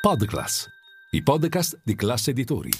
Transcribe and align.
Podclass, 0.00 0.66
i 1.10 1.22
podcast 1.22 1.78
di 1.84 1.94
classe 1.94 2.30
editori. 2.30 2.70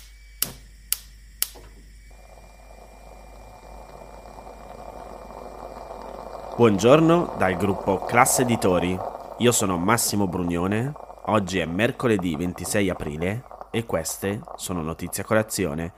Buongiorno 6.57 7.35
dal 7.37 7.57
gruppo 7.59 8.07
Classe 8.07 8.41
Editori. 8.41 8.99
Io 9.37 9.53
sono 9.53 9.77
Massimo 9.77 10.29
Brugnone. 10.29 10.95
Oggi 11.27 11.59
è 11.59 11.67
mercoledì 11.67 12.35
26 12.37 12.89
aprile 12.89 13.45
e 13.71 13.85
queste 13.85 14.41
sono 14.57 14.81
notizie 14.81 15.23
a 15.23 15.27
colazione, 15.27 15.93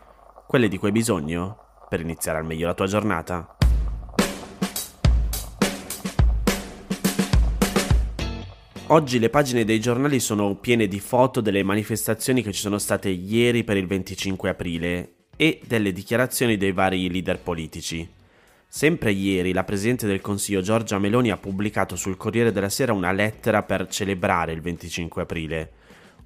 quelle 0.48 0.66
di 0.66 0.76
cui 0.76 0.88
hai 0.88 0.92
bisogno 0.92 1.84
per 1.88 2.00
iniziare 2.00 2.38
al 2.38 2.44
meglio 2.44 2.66
la 2.66 2.74
tua 2.74 2.86
giornata. 2.88 3.58
Oggi 8.92 9.18
le 9.18 9.30
pagine 9.30 9.64
dei 9.64 9.80
giornali 9.80 10.20
sono 10.20 10.54
piene 10.56 10.86
di 10.86 11.00
foto 11.00 11.40
delle 11.40 11.62
manifestazioni 11.62 12.42
che 12.42 12.52
ci 12.52 12.60
sono 12.60 12.76
state 12.76 13.08
ieri 13.08 13.64
per 13.64 13.78
il 13.78 13.86
25 13.86 14.50
aprile 14.50 15.12
e 15.34 15.62
delle 15.66 15.92
dichiarazioni 15.92 16.58
dei 16.58 16.72
vari 16.72 17.10
leader 17.10 17.40
politici. 17.40 18.06
Sempre 18.68 19.12
ieri 19.12 19.54
la 19.54 19.64
Presidente 19.64 20.06
del 20.06 20.20
Consiglio 20.20 20.60
Giorgia 20.60 20.98
Meloni 20.98 21.30
ha 21.30 21.38
pubblicato 21.38 21.96
sul 21.96 22.18
Corriere 22.18 22.52
della 22.52 22.68
Sera 22.68 22.92
una 22.92 23.12
lettera 23.12 23.62
per 23.62 23.88
celebrare 23.88 24.52
il 24.52 24.60
25 24.60 25.22
aprile. 25.22 25.72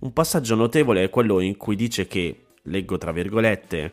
Un 0.01 0.13
passaggio 0.13 0.57
notevole 0.57 1.05
è 1.05 1.09
quello 1.09 1.39
in 1.39 1.57
cui 1.57 1.77
dice 1.77 2.09
che, 2.09 2.47
leggo 2.63 2.99
tra 2.99 3.13
virgolette, 3.13 3.91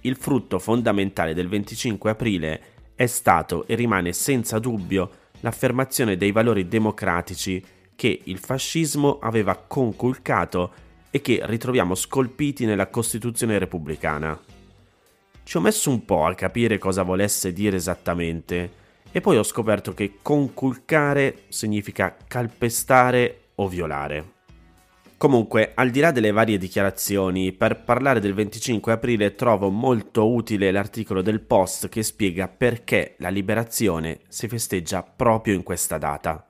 il 0.00 0.16
frutto 0.16 0.58
fondamentale 0.58 1.34
del 1.34 1.48
25 1.48 2.08
aprile 2.08 2.60
è 2.94 3.04
stato 3.04 3.66
e 3.66 3.74
rimane 3.74 4.14
senza 4.14 4.58
dubbio 4.58 5.10
l'affermazione 5.40 6.16
dei 6.16 6.32
valori 6.32 6.66
democratici 6.68 7.62
che 7.98 8.20
il 8.26 8.38
fascismo 8.38 9.18
aveva 9.20 9.56
conculcato 9.56 10.70
e 11.10 11.20
che 11.20 11.40
ritroviamo 11.42 11.96
scolpiti 11.96 12.64
nella 12.64 12.86
Costituzione 12.86 13.58
repubblicana. 13.58 14.40
Ci 15.42 15.56
ho 15.56 15.60
messo 15.60 15.90
un 15.90 16.04
po' 16.04 16.24
a 16.24 16.32
capire 16.36 16.78
cosa 16.78 17.02
volesse 17.02 17.52
dire 17.52 17.74
esattamente 17.74 18.70
e 19.10 19.20
poi 19.20 19.36
ho 19.36 19.42
scoperto 19.42 19.94
che 19.94 20.18
conculcare 20.22 21.46
significa 21.48 22.16
calpestare 22.28 23.48
o 23.56 23.66
violare. 23.66 24.36
Comunque, 25.16 25.72
al 25.74 25.90
di 25.90 25.98
là 25.98 26.12
delle 26.12 26.30
varie 26.30 26.56
dichiarazioni, 26.56 27.50
per 27.50 27.82
parlare 27.82 28.20
del 28.20 28.34
25 28.34 28.92
aprile 28.92 29.34
trovo 29.34 29.70
molto 29.70 30.32
utile 30.32 30.70
l'articolo 30.70 31.20
del 31.20 31.40
Post 31.40 31.88
che 31.88 32.04
spiega 32.04 32.46
perché 32.46 33.16
la 33.18 33.28
liberazione 33.28 34.20
si 34.28 34.46
festeggia 34.46 35.02
proprio 35.02 35.54
in 35.54 35.64
questa 35.64 35.98
data. 35.98 36.47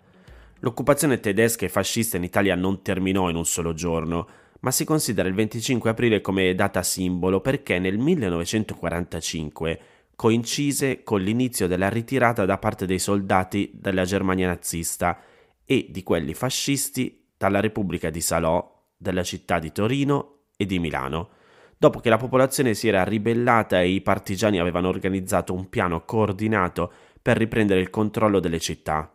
L'occupazione 0.60 1.20
tedesca 1.20 1.64
e 1.64 1.68
fascista 1.68 2.16
in 2.16 2.24
Italia 2.24 2.56
non 2.56 2.82
terminò 2.82 3.30
in 3.30 3.36
un 3.36 3.46
solo 3.46 3.74
giorno, 3.74 4.28
ma 4.60 4.72
si 4.72 4.84
considera 4.84 5.28
il 5.28 5.34
25 5.34 5.90
aprile 5.90 6.20
come 6.20 6.52
data 6.54 6.82
simbolo 6.82 7.40
perché 7.40 7.78
nel 7.78 7.96
1945 7.98 9.80
coincise 10.16 11.04
con 11.04 11.20
l'inizio 11.20 11.68
della 11.68 11.88
ritirata 11.88 12.44
da 12.44 12.58
parte 12.58 12.86
dei 12.86 12.98
soldati 12.98 13.70
della 13.72 14.04
Germania 14.04 14.48
nazista 14.48 15.20
e 15.64 15.86
di 15.90 16.02
quelli 16.02 16.34
fascisti 16.34 17.26
dalla 17.36 17.60
Repubblica 17.60 18.10
di 18.10 18.20
Salò, 18.20 18.86
della 18.96 19.22
città 19.22 19.60
di 19.60 19.70
Torino 19.70 20.38
e 20.56 20.66
di 20.66 20.80
Milano, 20.80 21.28
dopo 21.76 22.00
che 22.00 22.08
la 22.08 22.16
popolazione 22.16 22.74
si 22.74 22.88
era 22.88 23.04
ribellata 23.04 23.80
e 23.80 23.90
i 23.90 24.00
partigiani 24.00 24.58
avevano 24.58 24.88
organizzato 24.88 25.54
un 25.54 25.68
piano 25.68 26.04
coordinato 26.04 26.90
per 27.22 27.36
riprendere 27.36 27.78
il 27.78 27.90
controllo 27.90 28.40
delle 28.40 28.58
città. 28.58 29.12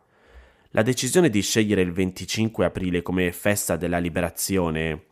La 0.75 0.81
decisione 0.81 1.29
di 1.29 1.43
scegliere 1.43 1.83
il 1.83 1.91
25 1.91 2.65
aprile 2.65 3.03
come 3.03 3.31
festa 3.31 3.75
della 3.75 3.99
liberazione 3.99 5.03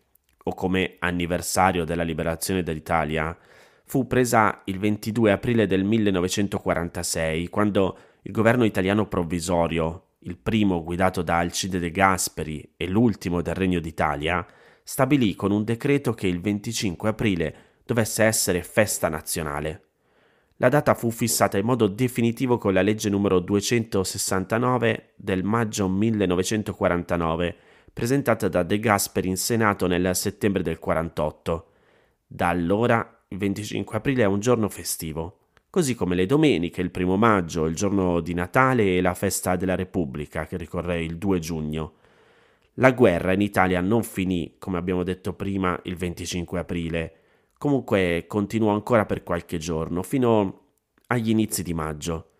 o 0.45 0.55
come 0.55 0.95
anniversario 0.97 1.85
della 1.85 2.01
liberazione 2.01 2.63
dell'Italia 2.63 3.37
fu 3.85 4.07
presa 4.07 4.63
il 4.65 4.79
22 4.79 5.31
aprile 5.31 5.67
del 5.67 5.83
1946, 5.83 7.47
quando 7.49 7.95
il 8.23 8.31
governo 8.31 8.63
italiano 8.63 9.07
provvisorio, 9.07 10.13
il 10.21 10.35
primo 10.35 10.83
guidato 10.83 11.21
da 11.21 11.37
Alcide 11.37 11.77
De 11.77 11.91
Gasperi 11.91 12.73
e 12.75 12.87
l'ultimo 12.87 13.43
del 13.43 13.53
Regno 13.53 13.79
d'Italia, 13.79 14.43
stabilì 14.81 15.35
con 15.35 15.51
un 15.51 15.63
decreto 15.63 16.15
che 16.15 16.25
il 16.25 16.41
25 16.41 17.09
aprile 17.09 17.55
dovesse 17.85 18.23
essere 18.23 18.63
festa 18.63 19.09
nazionale. 19.09 19.90
La 20.61 20.69
data 20.69 20.93
fu 20.93 21.09
fissata 21.09 21.57
in 21.57 21.65
modo 21.65 21.87
definitivo 21.87 22.59
con 22.59 22.71
la 22.71 22.83
legge 22.83 23.09
numero 23.09 23.39
269 23.39 25.13
del 25.15 25.43
maggio 25.43 25.89
1949, 25.89 27.55
presentata 27.91 28.47
da 28.47 28.61
De 28.61 28.77
Gasperi 28.77 29.27
in 29.27 29.37
Senato 29.37 29.87
nel 29.87 30.15
settembre 30.15 30.61
del 30.61 30.77
48. 30.77 31.65
Da 32.27 32.49
allora 32.49 33.23
il 33.29 33.39
25 33.39 33.97
aprile 33.97 34.21
è 34.21 34.27
un 34.27 34.39
giorno 34.39 34.69
festivo, 34.69 35.47
così 35.71 35.95
come 35.95 36.13
le 36.13 36.27
domeniche, 36.27 36.81
il 36.81 36.91
primo 36.91 37.17
maggio, 37.17 37.65
il 37.65 37.73
giorno 37.73 38.19
di 38.19 38.35
Natale 38.35 38.97
e 38.97 39.01
la 39.01 39.15
festa 39.15 39.55
della 39.55 39.73
Repubblica, 39.73 40.45
che 40.45 40.57
ricorre 40.57 41.03
il 41.03 41.17
2 41.17 41.39
giugno. 41.39 41.93
La 42.75 42.91
guerra 42.91 43.33
in 43.33 43.41
Italia 43.41 43.81
non 43.81 44.03
finì, 44.03 44.57
come 44.59 44.77
abbiamo 44.77 45.01
detto 45.01 45.33
prima, 45.33 45.79
il 45.85 45.95
25 45.95 46.59
aprile, 46.59 47.15
Comunque 47.61 48.25
continuò 48.25 48.73
ancora 48.73 49.05
per 49.05 49.21
qualche 49.21 49.59
giorno, 49.59 50.01
fino 50.01 50.61
agli 51.05 51.29
inizi 51.29 51.61
di 51.61 51.75
maggio. 51.75 52.31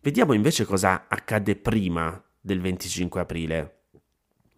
Vediamo 0.00 0.34
invece 0.34 0.64
cosa 0.64 1.06
accadde 1.08 1.56
prima 1.56 2.22
del 2.40 2.60
25 2.60 3.20
aprile. 3.20 3.78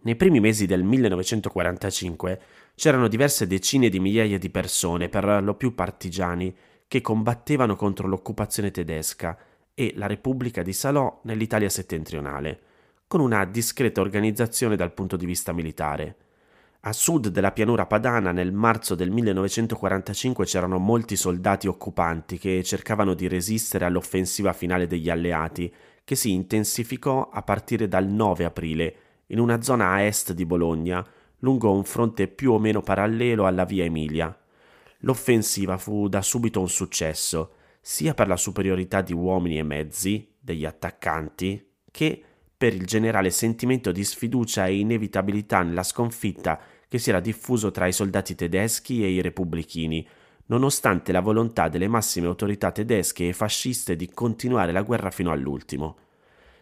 Nei 0.01 0.15
primi 0.15 0.39
mesi 0.39 0.67
del 0.67 0.83
1945 0.83 2.39
c'erano 2.75 3.07
diverse 3.07 3.47
decine 3.47 3.89
di 3.89 3.99
migliaia 3.99 4.37
di 4.37 4.51
persone, 4.51 5.09
per 5.09 5.41
lo 5.41 5.55
più 5.55 5.73
partigiani, 5.73 6.55
che 6.87 7.01
combattevano 7.01 7.75
contro 7.75 8.07
l'occupazione 8.07 8.69
tedesca 8.69 9.35
e 9.73 9.93
la 9.95 10.05
Repubblica 10.05 10.61
di 10.61 10.73
Salò 10.73 11.19
nell'Italia 11.23 11.69
settentrionale, 11.69 12.59
con 13.07 13.21
una 13.21 13.43
discreta 13.43 14.01
organizzazione 14.01 14.75
dal 14.75 14.93
punto 14.93 15.17
di 15.17 15.25
vista 15.25 15.51
militare. 15.51 16.17
A 16.87 16.93
sud 16.93 17.29
della 17.29 17.51
pianura 17.51 17.87
padana 17.87 18.31
nel 18.31 18.51
marzo 18.51 18.93
del 18.93 19.09
1945 19.09 20.45
c'erano 20.45 20.77
molti 20.77 21.15
soldati 21.15 21.65
occupanti 21.65 22.37
che 22.37 22.61
cercavano 22.63 23.15
di 23.15 23.27
resistere 23.27 23.85
all'offensiva 23.85 24.53
finale 24.53 24.85
degli 24.85 25.09
alleati, 25.09 25.73
che 26.03 26.13
si 26.13 26.31
intensificò 26.31 27.31
a 27.33 27.41
partire 27.41 27.87
dal 27.87 28.05
9 28.05 28.45
aprile 28.45 28.95
in 29.27 29.39
una 29.39 29.63
zona 29.63 29.93
a 29.93 30.01
est 30.01 30.33
di 30.33 30.45
Bologna, 30.45 31.03
lungo 31.39 31.71
un 31.71 31.83
fronte 31.83 32.27
più 32.27 32.51
o 32.51 32.59
meno 32.59 32.81
parallelo 32.81 33.47
alla 33.47 33.65
via 33.65 33.83
Emilia. 33.83 34.37
L'offensiva 34.99 35.79
fu 35.79 36.07
da 36.07 36.21
subito 36.21 36.59
un 36.59 36.69
successo, 36.69 37.53
sia 37.81 38.13
per 38.13 38.27
la 38.27 38.37
superiorità 38.37 39.01
di 39.01 39.13
uomini 39.13 39.57
e 39.57 39.63
mezzi, 39.63 40.35
degli 40.39 40.65
attaccanti, 40.65 41.67
che 41.89 42.23
per 42.55 42.73
il 42.73 42.85
generale 42.85 43.31
sentimento 43.31 43.91
di 43.91 44.03
sfiducia 44.03 44.67
e 44.67 44.77
inevitabilità 44.77 45.61
nella 45.63 45.83
sconfitta 45.83 46.59
che 46.87 46.97
si 46.97 47.09
era 47.09 47.19
diffuso 47.19 47.71
tra 47.71 47.87
i 47.87 47.93
soldati 47.93 48.35
tedeschi 48.35 49.03
e 49.03 49.09
i 49.09 49.21
repubblichini, 49.21 50.07
nonostante 50.47 51.11
la 51.11 51.21
volontà 51.21 51.69
delle 51.69 51.87
massime 51.87 52.27
autorità 52.27 52.71
tedesche 52.71 53.27
e 53.27 53.33
fasciste 53.33 53.95
di 53.95 54.09
continuare 54.09 54.71
la 54.71 54.83
guerra 54.83 55.11
fino 55.11 55.31
all'ultimo. 55.31 55.97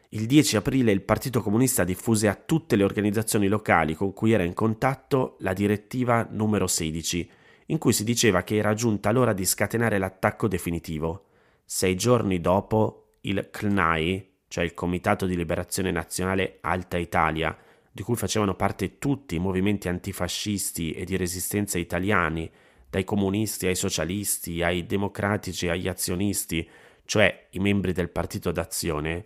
Il 0.09 0.27
10 0.27 0.57
aprile 0.57 0.91
il 0.91 1.01
Partito 1.01 1.41
Comunista 1.41 1.83
diffuse 1.83 2.27
a 2.27 2.35
tutte 2.35 2.75
le 2.75 2.83
organizzazioni 2.83 3.47
locali 3.47 3.95
con 3.95 4.13
cui 4.13 4.31
era 4.31 4.43
in 4.43 4.53
contatto 4.53 5.37
la 5.39 5.53
direttiva 5.53 6.27
numero 6.29 6.67
16, 6.67 7.29
in 7.67 7.79
cui 7.79 7.93
si 7.93 8.03
diceva 8.03 8.43
che 8.43 8.57
era 8.57 8.75
giunta 8.75 9.11
l'ora 9.11 9.33
di 9.33 9.43
scatenare 9.43 9.97
l'attacco 9.97 10.47
definitivo. 10.47 11.25
Sei 11.65 11.95
giorni 11.95 12.39
dopo 12.39 13.15
il 13.21 13.49
CNAI, 13.49 14.33
cioè 14.47 14.63
il 14.63 14.75
Comitato 14.75 15.25
di 15.25 15.35
Liberazione 15.35 15.89
Nazionale 15.89 16.59
Alta 16.61 16.97
Italia, 16.97 17.57
di 17.95 18.01
cui 18.01 18.15
facevano 18.15 18.55
parte 18.55 18.97
tutti 18.97 19.35
i 19.35 19.39
movimenti 19.39 19.87
antifascisti 19.87 20.93
e 20.93 21.05
di 21.05 21.15
resistenza 21.15 21.77
italiani, 21.77 22.49
dai 22.89 23.03
comunisti 23.03 23.67
ai 23.67 23.75
socialisti, 23.75 24.63
ai 24.63 24.87
democratici 24.87 25.69
agli 25.69 25.87
azionisti, 25.87 26.67
cioè 27.05 27.49
i 27.51 27.59
membri 27.59 27.91
del 27.91 28.09
Partito 28.09 28.51
d'Azione, 28.51 29.25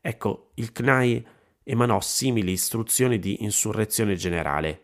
ecco, 0.00 0.50
il 0.54 0.70
CNAI 0.70 1.26
emanò 1.64 2.00
simili 2.00 2.52
istruzioni 2.52 3.18
di 3.18 3.42
insurrezione 3.42 4.14
generale. 4.14 4.82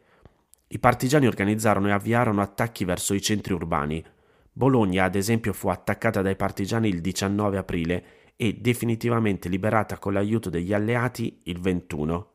I 0.66 0.80
partigiani 0.80 1.28
organizzarono 1.28 1.86
e 1.86 1.92
avviarono 1.92 2.42
attacchi 2.42 2.84
verso 2.84 3.14
i 3.14 3.22
centri 3.22 3.52
urbani. 3.52 4.04
Bologna, 4.50 5.04
ad 5.04 5.14
esempio, 5.14 5.52
fu 5.52 5.68
attaccata 5.68 6.20
dai 6.20 6.34
partigiani 6.34 6.88
il 6.88 7.00
19 7.00 7.58
aprile 7.58 8.04
e 8.34 8.54
definitivamente 8.54 9.48
liberata 9.48 9.98
con 9.98 10.14
l'aiuto 10.14 10.50
degli 10.50 10.72
alleati 10.72 11.42
il 11.44 11.60
21 11.60 12.29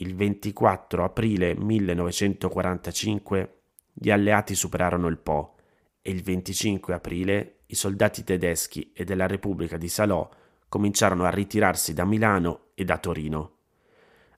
il 0.00 0.14
24 0.14 1.02
aprile 1.04 1.54
1945 1.56 3.54
gli 3.92 4.10
alleati 4.10 4.54
superarono 4.54 5.08
il 5.08 5.18
Po 5.18 5.56
e 6.00 6.10
il 6.12 6.22
25 6.22 6.94
aprile 6.94 7.60
i 7.66 7.74
soldati 7.74 8.22
tedeschi 8.22 8.92
e 8.94 9.04
della 9.04 9.26
Repubblica 9.26 9.76
di 9.76 9.88
Salò 9.88 10.28
cominciarono 10.68 11.24
a 11.24 11.30
ritirarsi 11.30 11.94
da 11.94 12.04
Milano 12.04 12.66
e 12.74 12.84
da 12.84 12.98
Torino. 12.98 13.52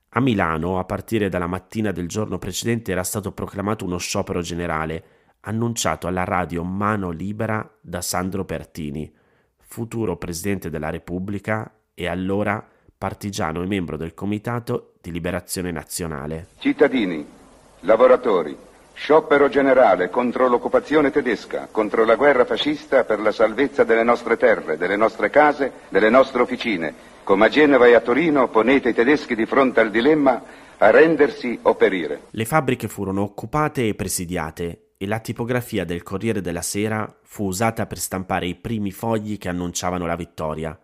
A 0.09 0.19
Milano, 0.19 0.79
a 0.79 0.83
partire 0.83 1.29
dalla 1.29 1.47
mattina 1.47 1.91
del 1.91 2.07
giorno 2.07 2.39
precedente, 2.39 2.91
era 2.91 3.03
stato 3.03 3.31
proclamato 3.31 3.85
uno 3.85 3.97
sciopero 3.97 4.41
generale, 4.41 5.03
annunciato 5.41 6.07
alla 6.07 6.23
radio 6.23 6.63
Mano 6.63 7.11
Libera 7.11 7.77
da 7.79 8.01
Sandro 8.01 8.45
Pertini, 8.45 9.13
futuro 9.57 10.17
Presidente 10.17 10.69
della 10.69 10.89
Repubblica 10.89 11.71
e 11.93 12.07
allora 12.07 12.67
partigiano 13.01 13.63
e 13.63 13.65
membro 13.65 13.97
del 13.97 14.13
Comitato 14.13 14.91
di 15.01 15.11
Liberazione 15.11 15.71
Nazionale. 15.71 16.49
Cittadini, 16.59 17.25
lavoratori, 17.79 18.55
sciopero 18.93 19.49
generale 19.49 20.11
contro 20.11 20.47
l'occupazione 20.47 21.09
tedesca, 21.09 21.67
contro 21.71 22.05
la 22.05 22.13
guerra 22.13 22.45
fascista 22.45 23.03
per 23.03 23.19
la 23.19 23.31
salvezza 23.31 23.83
delle 23.83 24.03
nostre 24.03 24.37
terre, 24.37 24.77
delle 24.77 24.97
nostre 24.97 25.31
case, 25.31 25.71
delle 25.89 26.11
nostre 26.11 26.43
officine 26.43 27.09
come 27.23 27.45
a 27.45 27.49
Genova 27.49 27.87
e 27.87 27.95
a 27.95 28.01
Torino 28.01 28.49
ponete 28.49 28.89
i 28.89 28.93
tedeschi 28.93 29.33
di 29.33 29.47
fronte 29.47 29.79
al 29.79 29.89
dilemma 29.89 30.43
a 30.77 30.89
rendersi 30.91 31.57
o 31.63 31.73
perire. 31.75 32.27
Le 32.29 32.45
fabbriche 32.45 32.87
furono 32.87 33.21
occupate 33.21 33.87
e 33.87 33.95
presidiate 33.95 34.89
e 34.97 35.07
la 35.07 35.19
tipografia 35.19 35.85
del 35.85 36.03
Corriere 36.03 36.41
della 36.41 36.61
Sera 36.61 37.11
fu 37.23 37.45
usata 37.45 37.87
per 37.87 37.97
stampare 37.97 38.45
i 38.45 38.55
primi 38.55 38.91
fogli 38.91 39.37
che 39.37 39.49
annunciavano 39.49 40.05
la 40.05 40.15
vittoria. 40.15 40.77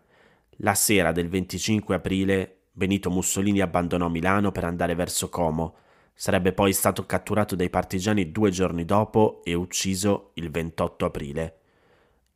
La 0.61 0.73
sera 0.73 1.11
del 1.11 1.29
25 1.29 1.93
aprile 1.93 2.61
Benito 2.71 3.11
Mussolini 3.11 3.61
abbandonò 3.61 4.07
Milano 4.07 4.51
per 4.51 4.63
andare 4.63 4.95
verso 4.95 5.29
Como. 5.29 5.75
Sarebbe 6.15 6.51
poi 6.51 6.73
stato 6.73 7.05
catturato 7.05 7.55
dai 7.55 7.69
partigiani 7.69 8.31
due 8.31 8.49
giorni 8.49 8.83
dopo 8.83 9.41
e 9.43 9.53
ucciso 9.53 10.31
il 10.33 10.49
28 10.49 11.05
aprile. 11.05 11.57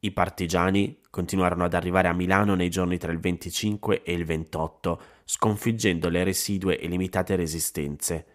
I 0.01 0.11
partigiani 0.11 0.99
continuarono 1.09 1.63
ad 1.63 1.73
arrivare 1.73 2.09
a 2.09 2.13
Milano 2.13 2.53
nei 2.53 2.69
giorni 2.69 2.99
tra 2.99 3.11
il 3.11 3.19
25 3.19 4.03
e 4.03 4.13
il 4.13 4.25
28, 4.25 5.01
sconfiggendo 5.25 6.07
le 6.07 6.23
residue 6.23 6.79
e 6.79 6.87
limitate 6.87 7.35
resistenze. 7.35 8.25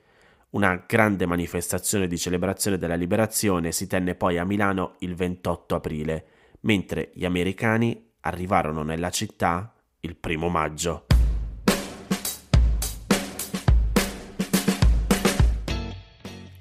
Una 0.51 0.83
grande 0.85 1.27
manifestazione 1.27 2.09
di 2.09 2.19
celebrazione 2.19 2.77
della 2.77 2.97
liberazione 2.97 3.71
si 3.71 3.87
tenne 3.87 4.17
poi 4.17 4.39
a 4.39 4.45
Milano 4.45 4.97
il 5.01 5.15
28 5.15 5.77
aprile, 5.77 6.27
mentre 6.63 7.11
gli 7.15 7.25
americani 7.25 8.11
arrivarono 8.21 8.83
nella 8.83 9.11
città 9.11 9.71
il 10.07 10.17
primo 10.17 10.49
maggio. 10.49 11.07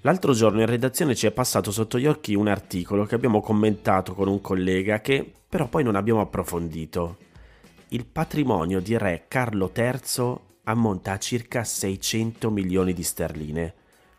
L'altro 0.01 0.33
giorno 0.33 0.59
in 0.59 0.65
redazione 0.65 1.15
ci 1.15 1.25
è 1.25 1.31
passato 1.31 1.71
sotto 1.71 1.97
gli 1.97 2.05
occhi 2.05 2.35
un 2.35 2.47
articolo 2.47 3.05
che 3.05 3.15
abbiamo 3.15 3.41
commentato 3.41 4.13
con 4.13 4.27
un 4.27 4.41
collega 4.41 4.99
che 4.99 5.31
però 5.47 5.67
poi 5.67 5.83
non 5.83 5.95
abbiamo 5.95 6.21
approfondito. 6.21 7.17
Il 7.89 8.05
patrimonio 8.05 8.79
di 8.81 8.97
re 8.97 9.25
Carlo 9.27 9.71
III 9.73 10.35
ammonta 10.63 11.13
a 11.13 11.19
circa 11.19 11.63
600 11.63 12.49
milioni 12.49 12.93
di 12.93 13.03
sterline, 13.03 13.73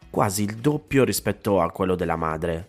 quasi 0.09 0.45
il 0.45 0.57
doppio 0.57 1.05
rispetto 1.05 1.61
a 1.61 1.71
quello 1.71 1.95
della 1.95 2.17
madre. 2.17 2.69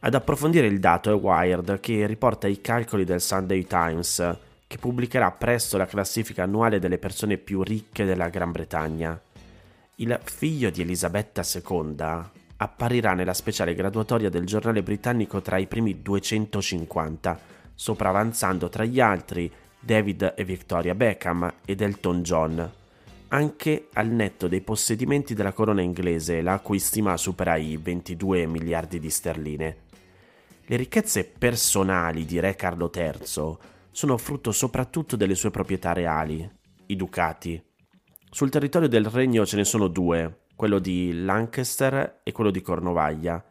Ad 0.00 0.14
approfondire 0.14 0.66
il 0.66 0.80
dato 0.80 1.10
è 1.10 1.14
Wired 1.14 1.80
che 1.80 2.06
riporta 2.06 2.46
i 2.46 2.60
calcoli 2.60 3.04
del 3.04 3.20
Sunday 3.20 3.64
Times, 3.64 4.38
che 4.66 4.78
pubblicherà 4.78 5.30
presto 5.30 5.76
la 5.76 5.86
classifica 5.86 6.42
annuale 6.42 6.78
delle 6.78 6.98
persone 6.98 7.36
più 7.36 7.62
ricche 7.62 8.04
della 8.04 8.28
Gran 8.28 8.52
Bretagna. 8.52 9.20
Il 9.96 10.18
figlio 10.24 10.70
di 10.70 10.82
Elisabetta 10.82 11.42
II 11.42 12.32
apparirà 12.56 13.14
nella 13.14 13.34
speciale 13.34 13.74
graduatoria 13.74 14.30
del 14.30 14.46
giornale 14.46 14.82
britannico 14.82 15.40
tra 15.40 15.58
i 15.58 15.66
primi 15.66 16.02
250, 16.02 17.38
sopravanzando 17.74 18.68
tra 18.68 18.84
gli 18.84 19.00
altri 19.00 19.50
David 19.78 20.34
e 20.36 20.44
Victoria 20.44 20.94
Beckham 20.94 21.52
ed 21.64 21.80
Elton 21.80 22.22
John, 22.22 22.72
anche 23.28 23.88
al 23.92 24.08
netto 24.08 24.48
dei 24.48 24.62
possedimenti 24.62 25.34
della 25.34 25.52
corona 25.52 25.82
inglese, 25.82 26.40
la 26.40 26.58
cui 26.60 26.78
stima 26.78 27.16
supera 27.16 27.56
i 27.56 27.76
22 27.76 28.46
miliardi 28.46 28.98
di 28.98 29.10
sterline. 29.10 29.76
Le 30.66 30.76
ricchezze 30.76 31.24
personali 31.24 32.24
di 32.24 32.40
Re 32.40 32.56
Carlo 32.56 32.90
III 32.94 33.56
sono 33.94 34.18
frutto 34.18 34.50
soprattutto 34.50 35.14
delle 35.14 35.36
sue 35.36 35.50
proprietà 35.50 35.92
reali, 35.92 36.50
i 36.86 36.96
ducati, 36.96 37.62
sul 38.34 38.50
territorio 38.50 38.88
del 38.88 39.04
regno 39.04 39.46
ce 39.46 39.54
ne 39.54 39.62
sono 39.62 39.86
due, 39.86 40.46
quello 40.56 40.80
di 40.80 41.22
Lancaster 41.22 42.18
e 42.24 42.32
quello 42.32 42.50
di 42.50 42.62
Cornovaglia, 42.62 43.44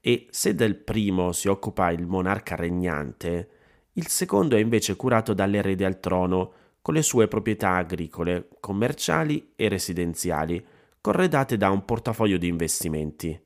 e 0.00 0.26
se 0.30 0.56
del 0.56 0.74
primo 0.74 1.30
si 1.30 1.46
occupa 1.46 1.92
il 1.92 2.04
monarca 2.04 2.56
regnante, 2.56 3.48
il 3.92 4.08
secondo 4.08 4.56
è 4.56 4.58
invece 4.58 4.96
curato 4.96 5.34
dall'erede 5.34 5.84
al 5.84 6.00
trono, 6.00 6.52
con 6.82 6.94
le 6.94 7.02
sue 7.02 7.28
proprietà 7.28 7.76
agricole, 7.76 8.48
commerciali 8.58 9.52
e 9.54 9.68
residenziali, 9.68 10.66
corredate 11.00 11.56
da 11.56 11.70
un 11.70 11.84
portafoglio 11.84 12.36
di 12.36 12.48
investimenti. 12.48 13.40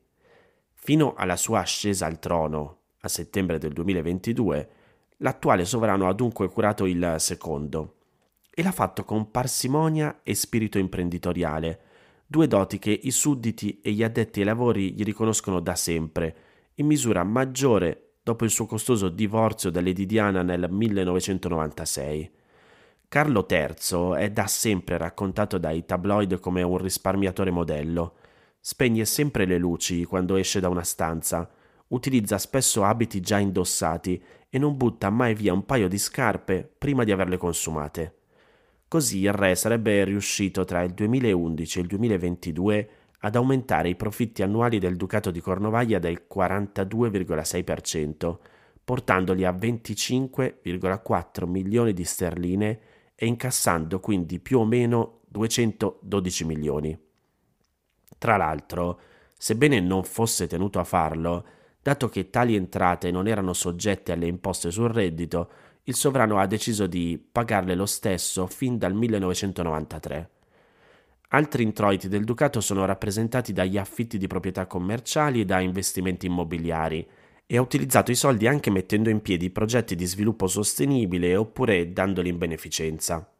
Fino 0.72 1.12
alla 1.18 1.36
sua 1.36 1.60
ascesa 1.60 2.06
al 2.06 2.18
trono, 2.18 2.78
a 3.00 3.08
settembre 3.08 3.58
del 3.58 3.74
2022, 3.74 4.70
l'attuale 5.19 5.65
sovrano 5.65 6.09
ha 6.09 6.12
dunque 6.12 6.49
curato 6.49 6.87
il 6.87 7.17
secondo, 7.19 7.94
e 8.50 8.62
l'ha 8.62 8.73
fatto 8.73 9.05
con 9.05 9.31
parsimonia 9.31 10.20
e 10.23 10.35
spirito 10.35 10.79
imprenditoriale, 10.79 11.81
due 12.26 12.47
doti 12.47 12.79
che 12.79 12.91
i 12.91 13.11
sudditi 13.11 13.81
e 13.81 13.93
gli 13.93 14.03
addetti 14.03 14.41
ai 14.41 14.47
lavori 14.47 14.93
gli 14.93 15.03
riconoscono 15.03 15.61
da 15.61 15.75
sempre, 15.75 16.37
in 16.75 16.87
misura 16.87 17.23
maggiore 17.23 18.15
dopo 18.23 18.44
il 18.44 18.50
suo 18.50 18.67
costoso 18.67 19.09
divorzio 19.09 19.70
da 19.70 19.81
Lady 19.81 20.05
Diana 20.05 20.43
nel 20.43 20.67
1996. 20.70 22.31
Carlo 23.09 23.47
III 23.49 24.17
è 24.19 24.31
da 24.31 24.47
sempre 24.47 24.99
raccontato 24.99 25.56
dai 25.56 25.87
tabloid 25.87 26.38
come 26.41 26.62
un 26.62 26.76
risparmiatore 26.76 27.50
modello. 27.50 28.17
Spegne 28.61 29.06
sempre 29.06 29.47
le 29.47 29.56
luci 29.56 30.05
quando 30.05 30.37
esce 30.37 30.61
da 30.61 30.69
una 30.69 30.82
stanza, 30.82 31.49
utilizza 31.88 32.38
spesso 32.38 32.85
abiti 32.85 33.20
già 33.20 33.38
indossati 33.38 34.23
e 34.49 34.58
non 34.58 34.76
butta 34.76 35.11
mai 35.11 35.35
via 35.35 35.52
un 35.52 35.64
paio 35.64 35.88
di 35.88 35.99
scarpe 35.99 36.69
prima 36.79 37.05
di 37.05 37.12
averle 37.12 37.37
consumate. 37.37 38.14
Così 38.88 39.19
il 39.19 39.32
re 39.32 39.55
sarebbe 39.55 40.02
riuscito 40.05 40.64
tra 40.64 40.82
il 40.82 40.93
2011 40.93 41.79
e 41.79 41.82
il 41.82 41.88
2022 41.88 42.90
ad 43.20 43.37
aumentare 43.37 43.90
i 43.90 43.96
profitti 43.96 44.43
annuali 44.43 44.79
del 44.79 44.96
Ducato 44.96 45.31
di 45.31 45.40
Cornovaglia 45.40 45.99
del 45.99 46.25
42,6%, 46.32 48.38
portandoli 48.84 49.44
a 49.44 49.50
25,4 49.50 51.46
milioni 51.46 51.93
di 51.93 52.05
sterline 52.05 52.81
e 53.14 53.26
incassando 53.26 54.00
quindi 54.00 54.38
più 54.38 54.61
o 54.61 54.64
meno 54.64 55.20
212 55.29 56.44
milioni. 56.44 56.99
Tra 58.17 58.37
l'altro, 58.37 59.00
sebbene 59.37 59.81
non 59.81 60.05
fosse 60.05 60.46
tenuto 60.46 60.79
a 60.79 60.84
farlo, 60.84 61.44
dato 61.88 62.10
che 62.10 62.28
tali 62.28 62.54
entrate 62.54 63.10
non 63.10 63.26
erano 63.26 63.54
soggette 63.54 64.12
alle 64.12 64.26
imposte 64.26 64.70
sul 64.70 64.90
reddito, 64.90 65.50
il 65.84 65.94
sovrano 65.94 66.38
ha 66.38 66.46
deciso 66.46 66.86
di 66.86 67.18
pagarle 67.32 67.74
lo 67.74 67.86
stesso 67.86 68.46
fin 68.46 68.76
dal 68.76 68.92
1993. 68.92 70.30
Altri 71.28 71.62
introiti 71.62 72.08
del 72.08 72.24
Ducato 72.24 72.60
sono 72.60 72.84
rappresentati 72.84 73.54
dagli 73.54 73.78
affitti 73.78 74.18
di 74.18 74.26
proprietà 74.26 74.66
commerciali 74.66 75.40
e 75.40 75.44
da 75.46 75.60
investimenti 75.60 76.26
immobiliari 76.26 77.08
e 77.46 77.56
ha 77.56 77.62
utilizzato 77.62 78.10
i 78.10 78.16
soldi 78.16 78.46
anche 78.46 78.70
mettendo 78.70 79.08
in 79.08 79.22
piedi 79.22 79.48
progetti 79.48 79.94
di 79.94 80.04
sviluppo 80.04 80.46
sostenibile 80.46 81.36
oppure 81.36 81.90
dandoli 81.94 82.28
in 82.28 82.36
beneficenza. 82.36 83.32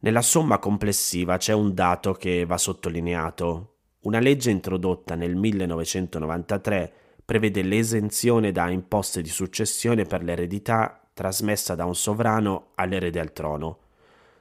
Nella 0.00 0.22
somma 0.22 0.58
complessiva 0.58 1.36
c'è 1.36 1.52
un 1.52 1.72
dato 1.72 2.14
che 2.14 2.44
va 2.46 2.58
sottolineato. 2.58 3.74
Una 4.00 4.18
legge 4.18 4.50
introdotta 4.50 5.14
nel 5.14 5.36
1993 5.36 6.92
prevede 7.26 7.62
l'esenzione 7.62 8.52
da 8.52 8.70
imposte 8.70 9.20
di 9.20 9.28
successione 9.28 10.04
per 10.04 10.22
l'eredità 10.22 11.00
trasmessa 11.12 11.74
da 11.74 11.84
un 11.84 11.96
sovrano 11.96 12.68
all'erede 12.76 13.18
al 13.18 13.32
trono. 13.32 13.78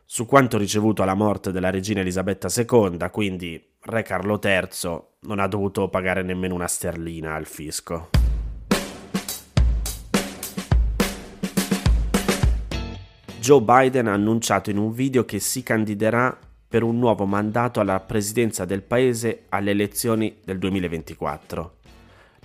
Su 0.05 0.27
quanto 0.27 0.59
ricevuto 0.59 1.01
alla 1.01 1.15
morte 1.15 1.51
della 1.51 1.71
regina 1.71 2.01
Elisabetta 2.01 2.47
II, 2.55 3.09
quindi 3.11 3.59
re 3.81 4.03
Carlo 4.03 4.39
III 4.41 5.01
non 5.21 5.39
ha 5.39 5.47
dovuto 5.47 5.89
pagare 5.89 6.21
nemmeno 6.21 6.53
una 6.53 6.67
sterlina 6.67 7.33
al 7.33 7.47
fisco. 7.47 8.09
Joe 13.39 13.61
Biden 13.61 14.07
ha 14.07 14.13
annunciato 14.13 14.69
in 14.69 14.77
un 14.77 14.91
video 14.91 15.25
che 15.25 15.39
si 15.39 15.63
candiderà 15.63 16.37
per 16.67 16.83
un 16.83 16.99
nuovo 16.99 17.25
mandato 17.25 17.79
alla 17.79 17.99
presidenza 17.99 18.63
del 18.65 18.83
paese 18.83 19.45
alle 19.49 19.71
elezioni 19.71 20.37
del 20.43 20.59
2024. 20.59 21.74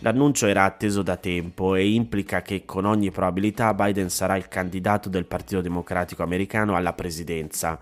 L'annuncio 0.03 0.47
era 0.47 0.65
atteso 0.65 1.03
da 1.03 1.19
tempo 1.19 1.75
e 1.75 1.93
implica 1.93 2.41
che 2.41 2.65
con 2.65 2.87
ogni 2.87 3.11
probabilità 3.11 3.75
Biden 3.75 4.09
sarà 4.09 4.35
il 4.37 4.49
candidato 4.49 5.11
del 5.11 5.27
Partito 5.27 5.61
Democratico 5.61 6.23
americano 6.23 6.75
alla 6.75 6.95
presidenza. 6.95 7.79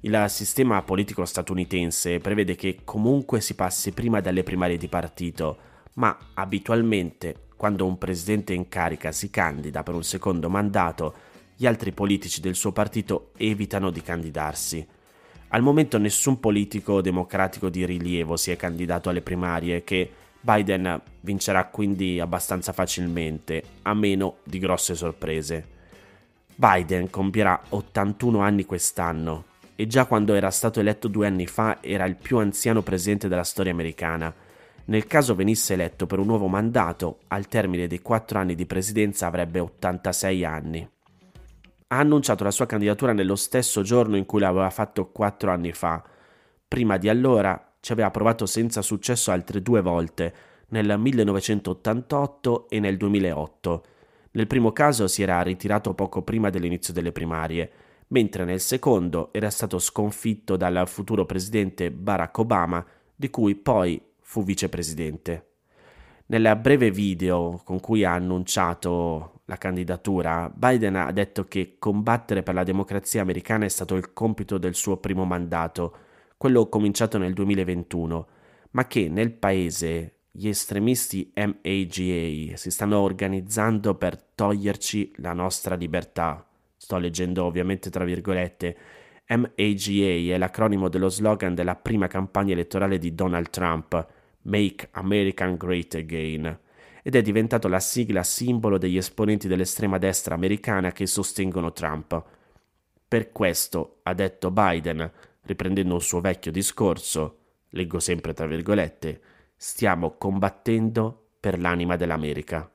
Il 0.00 0.24
sistema 0.28 0.80
politico 0.82 1.24
statunitense 1.24 2.20
prevede 2.20 2.54
che 2.54 2.82
comunque 2.84 3.40
si 3.40 3.56
passi 3.56 3.90
prima 3.90 4.20
dalle 4.20 4.44
primarie 4.44 4.76
di 4.76 4.86
partito, 4.86 5.58
ma 5.94 6.16
abitualmente 6.34 7.46
quando 7.56 7.84
un 7.84 7.98
presidente 7.98 8.54
in 8.54 8.68
carica 8.68 9.10
si 9.10 9.28
candida 9.30 9.82
per 9.82 9.94
un 9.94 10.04
secondo 10.04 10.48
mandato, 10.48 11.14
gli 11.56 11.66
altri 11.66 11.90
politici 11.90 12.40
del 12.40 12.54
suo 12.54 12.70
partito 12.70 13.32
evitano 13.36 13.90
di 13.90 14.02
candidarsi. 14.02 14.86
Al 15.48 15.62
momento 15.62 15.98
nessun 15.98 16.38
politico 16.38 17.00
democratico 17.00 17.68
di 17.70 17.84
rilievo 17.84 18.36
si 18.36 18.52
è 18.52 18.56
candidato 18.56 19.08
alle 19.08 19.22
primarie 19.22 19.82
che 19.82 20.10
Biden 20.46 21.00
vincerà 21.22 21.64
quindi 21.64 22.20
abbastanza 22.20 22.72
facilmente, 22.72 23.62
a 23.82 23.94
meno 23.94 24.36
di 24.44 24.60
grosse 24.60 24.94
sorprese. 24.94 25.74
Biden 26.54 27.10
compierà 27.10 27.60
81 27.70 28.38
anni 28.38 28.64
quest'anno 28.64 29.46
e 29.74 29.88
già 29.88 30.04
quando 30.04 30.34
era 30.34 30.52
stato 30.52 30.78
eletto 30.78 31.08
due 31.08 31.26
anni 31.26 31.48
fa 31.48 31.78
era 31.80 32.04
il 32.04 32.14
più 32.14 32.38
anziano 32.38 32.82
presidente 32.82 33.26
della 33.26 33.42
storia 33.42 33.72
americana. 33.72 34.32
Nel 34.84 35.08
caso 35.08 35.34
venisse 35.34 35.72
eletto 35.72 36.06
per 36.06 36.20
un 36.20 36.26
nuovo 36.26 36.46
mandato, 36.46 37.18
al 37.26 37.48
termine 37.48 37.88
dei 37.88 38.00
quattro 38.00 38.38
anni 38.38 38.54
di 38.54 38.66
presidenza 38.66 39.26
avrebbe 39.26 39.58
86 39.58 40.44
anni. 40.44 40.88
Ha 41.88 41.98
annunciato 41.98 42.44
la 42.44 42.52
sua 42.52 42.66
candidatura 42.66 43.12
nello 43.12 43.34
stesso 43.34 43.82
giorno 43.82 44.16
in 44.16 44.24
cui 44.24 44.38
l'aveva 44.38 44.70
fatto 44.70 45.10
quattro 45.10 45.50
anni 45.50 45.72
fa. 45.72 46.04
Prima 46.68 46.98
di 46.98 47.08
allora 47.08 47.65
ci 47.86 47.92
aveva 47.92 48.10
provato 48.10 48.46
senza 48.46 48.82
successo 48.82 49.30
altre 49.30 49.62
due 49.62 49.80
volte, 49.80 50.34
nel 50.70 50.98
1988 50.98 52.68
e 52.68 52.80
nel 52.80 52.96
2008. 52.96 53.84
Nel 54.32 54.48
primo 54.48 54.72
caso 54.72 55.06
si 55.06 55.22
era 55.22 55.40
ritirato 55.42 55.94
poco 55.94 56.22
prima 56.22 56.50
dell'inizio 56.50 56.92
delle 56.92 57.12
primarie, 57.12 57.70
mentre 58.08 58.44
nel 58.44 58.58
secondo 58.58 59.32
era 59.32 59.50
stato 59.50 59.78
sconfitto 59.78 60.56
dal 60.56 60.88
futuro 60.88 61.26
presidente 61.26 61.92
Barack 61.92 62.36
Obama, 62.38 62.84
di 63.14 63.30
cui 63.30 63.54
poi 63.54 64.02
fu 64.20 64.42
vicepresidente. 64.42 65.50
Nel 66.26 66.58
breve 66.60 66.90
video 66.90 67.60
con 67.62 67.78
cui 67.78 68.02
ha 68.02 68.14
annunciato 68.14 69.42
la 69.44 69.58
candidatura, 69.58 70.52
Biden 70.52 70.96
ha 70.96 71.12
detto 71.12 71.44
che 71.44 71.76
combattere 71.78 72.42
per 72.42 72.54
la 72.54 72.64
democrazia 72.64 73.22
americana 73.22 73.64
è 73.64 73.68
stato 73.68 73.94
il 73.94 74.12
compito 74.12 74.58
del 74.58 74.74
suo 74.74 74.96
primo 74.96 75.24
mandato, 75.24 75.98
quello 76.36 76.68
cominciato 76.68 77.18
nel 77.18 77.32
2021, 77.32 78.28
ma 78.72 78.86
che 78.86 79.08
nel 79.08 79.32
paese 79.32 80.16
gli 80.30 80.48
estremisti 80.48 81.32
MAGA 81.34 82.56
si 82.56 82.70
stanno 82.70 82.98
organizzando 82.98 83.94
per 83.94 84.22
toglierci 84.22 85.12
la 85.16 85.32
nostra 85.32 85.76
libertà. 85.76 86.46
Sto 86.76 86.98
leggendo 86.98 87.44
ovviamente 87.44 87.88
tra 87.88 88.04
virgolette. 88.04 88.76
MAGA 89.28 90.34
è 90.34 90.36
l'acronimo 90.36 90.88
dello 90.88 91.08
slogan 91.08 91.54
della 91.54 91.74
prima 91.74 92.06
campagna 92.06 92.52
elettorale 92.52 92.98
di 92.98 93.14
Donald 93.14 93.48
Trump, 93.48 94.06
Make 94.42 94.88
American 94.92 95.56
Great 95.56 95.94
Again, 95.94 96.58
ed 97.02 97.14
è 97.14 97.22
diventato 97.22 97.66
la 97.66 97.80
sigla 97.80 98.22
simbolo 98.22 98.76
degli 98.76 98.98
esponenti 98.98 99.48
dell'estrema 99.48 99.96
destra 99.96 100.34
americana 100.34 100.92
che 100.92 101.06
sostengono 101.06 101.72
Trump. 101.72 102.22
Per 103.08 103.32
questo, 103.32 104.00
ha 104.02 104.12
detto 104.12 104.50
Biden, 104.50 105.10
riprendendo 105.46 105.94
un 105.94 106.00
suo 106.00 106.20
vecchio 106.20 106.50
discorso, 106.50 107.38
leggo 107.70 107.98
sempre 107.98 108.32
tra 108.34 108.46
virgolette, 108.46 109.20
stiamo 109.56 110.16
combattendo 110.18 111.28
per 111.40 111.58
l'anima 111.58 111.96
dell'America. 111.96 112.70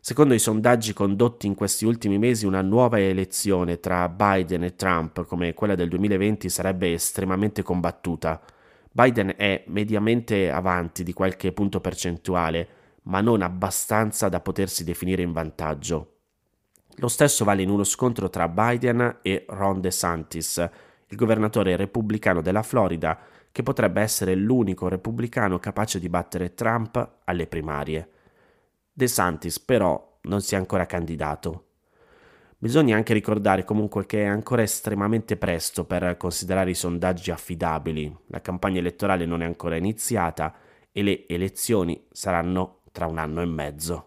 Secondo 0.00 0.34
i 0.34 0.38
sondaggi 0.38 0.92
condotti 0.92 1.46
in 1.46 1.54
questi 1.54 1.86
ultimi 1.86 2.18
mesi, 2.18 2.44
una 2.44 2.60
nuova 2.60 3.00
elezione 3.00 3.80
tra 3.80 4.08
Biden 4.08 4.62
e 4.64 4.76
Trump, 4.76 5.24
come 5.24 5.54
quella 5.54 5.74
del 5.74 5.88
2020, 5.88 6.48
sarebbe 6.50 6.92
estremamente 6.92 7.62
combattuta. 7.62 8.40
Biden 8.92 9.34
è 9.36 9.64
mediamente 9.68 10.50
avanti 10.50 11.04
di 11.04 11.14
qualche 11.14 11.52
punto 11.52 11.80
percentuale, 11.80 12.68
ma 13.04 13.22
non 13.22 13.40
abbastanza 13.40 14.28
da 14.28 14.40
potersi 14.40 14.84
definire 14.84 15.22
in 15.22 15.32
vantaggio. 15.32 16.10
Lo 16.96 17.08
stesso 17.08 17.44
vale 17.44 17.62
in 17.62 17.70
uno 17.70 17.82
scontro 17.82 18.28
tra 18.28 18.46
Biden 18.46 19.20
e 19.22 19.46
Ron 19.48 19.80
DeSantis, 19.80 20.68
il 21.14 21.16
governatore 21.16 21.76
repubblicano 21.76 22.42
della 22.42 22.62
Florida, 22.62 23.18
che 23.50 23.62
potrebbe 23.62 24.00
essere 24.02 24.34
l'unico 24.34 24.88
repubblicano 24.88 25.60
capace 25.60 26.00
di 26.00 26.08
battere 26.08 26.54
Trump 26.54 27.20
alle 27.24 27.46
primarie. 27.46 28.08
De 28.92 29.06
Santis 29.06 29.60
però 29.60 30.18
non 30.22 30.40
si 30.40 30.54
è 30.54 30.58
ancora 30.58 30.86
candidato. 30.86 31.66
Bisogna 32.58 32.96
anche 32.96 33.12
ricordare 33.12 33.64
comunque 33.64 34.06
che 34.06 34.22
è 34.22 34.26
ancora 34.26 34.62
estremamente 34.62 35.36
presto 35.36 35.84
per 35.84 36.16
considerare 36.16 36.70
i 36.70 36.74
sondaggi 36.74 37.30
affidabili, 37.30 38.14
la 38.28 38.40
campagna 38.40 38.78
elettorale 38.78 39.26
non 39.26 39.42
è 39.42 39.44
ancora 39.44 39.76
iniziata 39.76 40.54
e 40.90 41.02
le 41.02 41.28
elezioni 41.28 42.06
saranno 42.10 42.80
tra 42.90 43.06
un 43.06 43.18
anno 43.18 43.42
e 43.42 43.46
mezzo. 43.46 44.06